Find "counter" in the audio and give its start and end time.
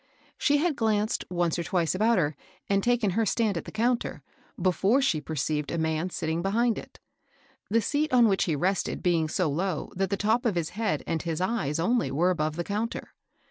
3.71-4.23, 12.63-13.13